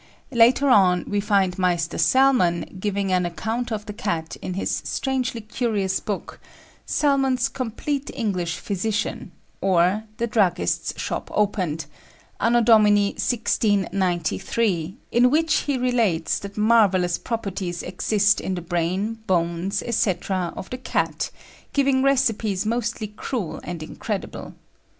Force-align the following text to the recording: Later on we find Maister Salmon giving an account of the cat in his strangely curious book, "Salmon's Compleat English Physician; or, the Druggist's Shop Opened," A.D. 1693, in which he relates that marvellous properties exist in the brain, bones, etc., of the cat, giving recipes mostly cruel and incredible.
Later 0.31 0.67
on 0.67 1.05
we 1.07 1.19
find 1.19 1.59
Maister 1.59 1.99
Salmon 1.99 2.77
giving 2.79 3.11
an 3.11 3.23
account 3.23 3.71
of 3.71 3.85
the 3.85 3.93
cat 3.93 4.35
in 4.41 4.55
his 4.55 4.81
strangely 4.83 5.41
curious 5.41 5.99
book, 5.99 6.39
"Salmon's 6.87 7.47
Compleat 7.47 8.09
English 8.15 8.55
Physician; 8.57 9.31
or, 9.61 10.05
the 10.17 10.25
Druggist's 10.25 10.99
Shop 10.99 11.29
Opened," 11.31 11.85
A.D. 12.39 12.55
1693, 12.71 14.97
in 15.11 15.29
which 15.29 15.53
he 15.67 15.77
relates 15.77 16.39
that 16.39 16.57
marvellous 16.57 17.19
properties 17.19 17.83
exist 17.83 18.41
in 18.41 18.55
the 18.55 18.61
brain, 18.63 19.19
bones, 19.27 19.83
etc., 19.83 20.51
of 20.57 20.67
the 20.71 20.79
cat, 20.79 21.29
giving 21.73 22.01
recipes 22.01 22.65
mostly 22.65 23.05
cruel 23.05 23.59
and 23.63 23.83
incredible. 23.83 24.55